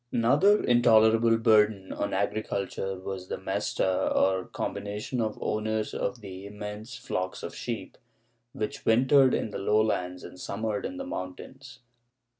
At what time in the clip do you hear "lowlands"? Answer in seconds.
9.59-10.23